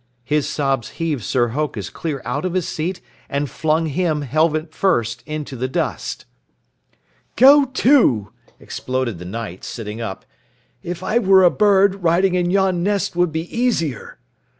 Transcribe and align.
His 0.23 0.49
sobs 0.49 0.89
heaved 0.97 1.21
Sir 1.23 1.49
Hokus 1.49 1.91
clear 1.91 2.23
out 2.25 2.43
of 2.43 2.55
his 2.55 2.67
seat 2.67 3.01
and 3.29 3.47
flung 3.47 3.85
him, 3.85 4.23
helmet 4.23 4.73
first, 4.73 5.21
into 5.27 5.55
the 5.55 5.67
dust. 5.67 6.25
"Go 7.35 7.65
to!" 7.65 8.33
exploded 8.59 9.19
the 9.19 9.25
Knight, 9.25 9.63
sitting 9.63 10.01
up. 10.01 10.25
"If 10.81 11.03
I 11.03 11.19
were 11.19 11.43
a 11.43 11.51
bird, 11.51 12.01
riding 12.01 12.33
in 12.33 12.49
yon 12.49 12.81
nest 12.81 13.15
would 13.15 13.31
be 13.31 13.43
easier." 13.55 14.17